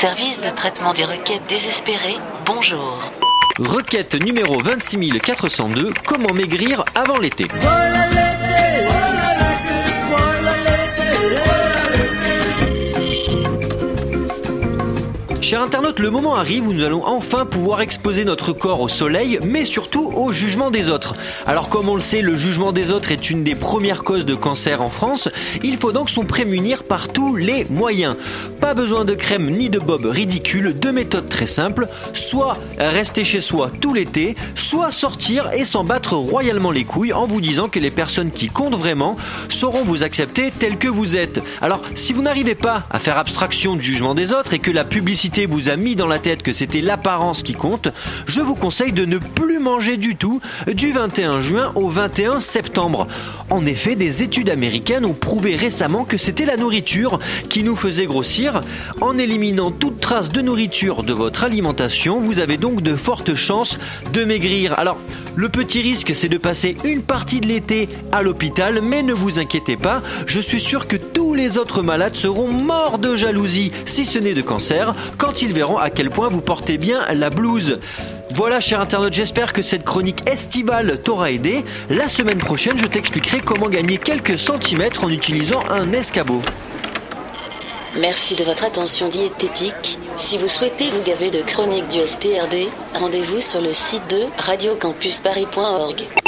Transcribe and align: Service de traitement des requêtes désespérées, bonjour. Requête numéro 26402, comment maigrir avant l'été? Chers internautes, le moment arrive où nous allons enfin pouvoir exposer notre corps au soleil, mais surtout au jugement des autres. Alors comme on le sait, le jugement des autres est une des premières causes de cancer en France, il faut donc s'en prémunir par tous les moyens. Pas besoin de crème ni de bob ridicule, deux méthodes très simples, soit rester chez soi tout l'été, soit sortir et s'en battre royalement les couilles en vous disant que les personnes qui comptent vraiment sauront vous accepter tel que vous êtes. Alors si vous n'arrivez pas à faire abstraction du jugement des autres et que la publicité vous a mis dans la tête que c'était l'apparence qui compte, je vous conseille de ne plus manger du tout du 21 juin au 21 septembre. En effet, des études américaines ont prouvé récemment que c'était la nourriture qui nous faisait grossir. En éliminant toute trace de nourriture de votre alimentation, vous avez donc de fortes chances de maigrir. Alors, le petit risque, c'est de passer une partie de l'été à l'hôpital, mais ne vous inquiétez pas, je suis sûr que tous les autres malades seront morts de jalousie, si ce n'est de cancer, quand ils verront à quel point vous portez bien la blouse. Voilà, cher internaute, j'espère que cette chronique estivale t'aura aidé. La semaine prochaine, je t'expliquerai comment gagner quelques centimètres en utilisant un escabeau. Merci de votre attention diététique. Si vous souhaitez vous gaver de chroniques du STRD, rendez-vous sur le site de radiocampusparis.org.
Service 0.00 0.40
de 0.40 0.50
traitement 0.50 0.94
des 0.94 1.04
requêtes 1.04 1.42
désespérées, 1.48 2.18
bonjour. 2.46 3.10
Requête 3.58 4.14
numéro 4.14 4.62
26402, 4.62 5.92
comment 6.06 6.32
maigrir 6.34 6.84
avant 6.94 7.18
l'été? 7.18 7.48
Chers 15.48 15.62
internautes, 15.62 15.98
le 15.98 16.10
moment 16.10 16.36
arrive 16.36 16.68
où 16.68 16.74
nous 16.74 16.84
allons 16.84 17.06
enfin 17.06 17.46
pouvoir 17.46 17.80
exposer 17.80 18.26
notre 18.26 18.52
corps 18.52 18.82
au 18.82 18.88
soleil, 18.88 19.38
mais 19.42 19.64
surtout 19.64 20.12
au 20.14 20.30
jugement 20.30 20.70
des 20.70 20.90
autres. 20.90 21.14
Alors 21.46 21.70
comme 21.70 21.88
on 21.88 21.94
le 21.94 22.02
sait, 22.02 22.20
le 22.20 22.36
jugement 22.36 22.70
des 22.70 22.90
autres 22.90 23.12
est 23.12 23.30
une 23.30 23.44
des 23.44 23.54
premières 23.54 24.04
causes 24.04 24.26
de 24.26 24.34
cancer 24.34 24.82
en 24.82 24.90
France, 24.90 25.30
il 25.64 25.78
faut 25.78 25.90
donc 25.90 26.10
s'en 26.10 26.24
prémunir 26.24 26.84
par 26.84 27.08
tous 27.08 27.34
les 27.34 27.64
moyens. 27.70 28.16
Pas 28.60 28.74
besoin 28.74 29.06
de 29.06 29.14
crème 29.14 29.48
ni 29.48 29.70
de 29.70 29.78
bob 29.78 30.04
ridicule, 30.04 30.74
deux 30.78 30.92
méthodes 30.92 31.30
très 31.30 31.46
simples, 31.46 31.88
soit 32.12 32.58
rester 32.76 33.24
chez 33.24 33.40
soi 33.40 33.70
tout 33.80 33.94
l'été, 33.94 34.36
soit 34.54 34.90
sortir 34.90 35.50
et 35.54 35.64
s'en 35.64 35.82
battre 35.82 36.12
royalement 36.12 36.72
les 36.72 36.84
couilles 36.84 37.14
en 37.14 37.26
vous 37.26 37.40
disant 37.40 37.70
que 37.70 37.80
les 37.80 37.90
personnes 37.90 38.32
qui 38.32 38.48
comptent 38.48 38.76
vraiment 38.76 39.16
sauront 39.48 39.82
vous 39.82 40.02
accepter 40.02 40.50
tel 40.50 40.76
que 40.76 40.88
vous 40.88 41.16
êtes. 41.16 41.40
Alors 41.62 41.80
si 41.94 42.12
vous 42.12 42.20
n'arrivez 42.20 42.54
pas 42.54 42.82
à 42.90 42.98
faire 42.98 43.16
abstraction 43.16 43.76
du 43.76 43.82
jugement 43.82 44.14
des 44.14 44.34
autres 44.34 44.52
et 44.52 44.58
que 44.58 44.70
la 44.70 44.84
publicité 44.84 45.37
vous 45.46 45.68
a 45.68 45.76
mis 45.76 45.96
dans 45.96 46.06
la 46.06 46.18
tête 46.18 46.42
que 46.42 46.52
c'était 46.52 46.80
l'apparence 46.80 47.42
qui 47.42 47.54
compte, 47.54 47.88
je 48.26 48.40
vous 48.40 48.54
conseille 48.54 48.92
de 48.92 49.04
ne 49.04 49.18
plus 49.18 49.58
manger 49.58 49.96
du 49.96 50.16
tout 50.16 50.40
du 50.66 50.92
21 50.92 51.40
juin 51.40 51.72
au 51.74 51.88
21 51.88 52.40
septembre. 52.40 53.06
En 53.50 53.66
effet, 53.66 53.96
des 53.96 54.22
études 54.22 54.50
américaines 54.50 55.04
ont 55.04 55.14
prouvé 55.14 55.56
récemment 55.56 56.04
que 56.04 56.18
c'était 56.18 56.46
la 56.46 56.56
nourriture 56.56 57.18
qui 57.48 57.62
nous 57.62 57.76
faisait 57.76 58.06
grossir. 58.06 58.60
En 59.00 59.18
éliminant 59.18 59.70
toute 59.70 60.00
trace 60.00 60.30
de 60.30 60.40
nourriture 60.40 61.02
de 61.02 61.12
votre 61.12 61.44
alimentation, 61.44 62.20
vous 62.20 62.38
avez 62.38 62.56
donc 62.56 62.82
de 62.82 62.96
fortes 62.96 63.34
chances 63.34 63.78
de 64.12 64.24
maigrir. 64.24 64.78
Alors, 64.78 64.98
le 65.38 65.48
petit 65.48 65.80
risque, 65.80 66.16
c'est 66.16 66.28
de 66.28 66.36
passer 66.36 66.76
une 66.82 67.02
partie 67.02 67.40
de 67.40 67.46
l'été 67.46 67.88
à 68.10 68.24
l'hôpital, 68.24 68.80
mais 68.82 69.04
ne 69.04 69.12
vous 69.12 69.38
inquiétez 69.38 69.76
pas, 69.76 70.02
je 70.26 70.40
suis 70.40 70.60
sûr 70.60 70.88
que 70.88 70.96
tous 70.96 71.32
les 71.32 71.58
autres 71.58 71.80
malades 71.80 72.16
seront 72.16 72.48
morts 72.48 72.98
de 72.98 73.14
jalousie, 73.14 73.70
si 73.86 74.04
ce 74.04 74.18
n'est 74.18 74.34
de 74.34 74.42
cancer, 74.42 74.96
quand 75.16 75.40
ils 75.40 75.52
verront 75.52 75.78
à 75.78 75.90
quel 75.90 76.10
point 76.10 76.28
vous 76.28 76.40
portez 76.40 76.76
bien 76.76 77.06
la 77.14 77.30
blouse. 77.30 77.78
Voilà, 78.34 78.58
cher 78.58 78.80
internaute, 78.80 79.14
j'espère 79.14 79.52
que 79.52 79.62
cette 79.62 79.84
chronique 79.84 80.28
estivale 80.28 81.00
t'aura 81.04 81.30
aidé. 81.30 81.64
La 81.88 82.08
semaine 82.08 82.38
prochaine, 82.38 82.76
je 82.76 82.86
t'expliquerai 82.86 83.38
comment 83.38 83.68
gagner 83.68 83.98
quelques 83.98 84.40
centimètres 84.40 85.04
en 85.04 85.08
utilisant 85.08 85.62
un 85.70 85.92
escabeau. 85.92 86.42
Merci 87.96 88.34
de 88.36 88.44
votre 88.44 88.64
attention 88.64 89.08
diététique. 89.08 89.98
Si 90.16 90.36
vous 90.38 90.46
souhaitez 90.48 90.90
vous 90.90 91.02
gaver 91.02 91.30
de 91.30 91.40
chroniques 91.42 91.88
du 91.88 92.06
STRD, 92.06 92.68
rendez-vous 92.94 93.40
sur 93.40 93.60
le 93.60 93.72
site 93.72 94.08
de 94.10 94.24
radiocampusparis.org. 94.36 96.27